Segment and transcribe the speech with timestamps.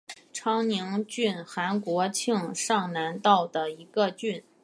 [0.33, 4.43] 昌宁郡韩国庆尚南道的一个郡。